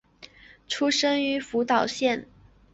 [0.67, 2.27] 出身于福岛县。